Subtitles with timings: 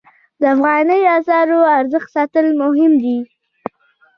[0.39, 3.17] د افغانۍ اسعارو ارزښت ساتل مهم دي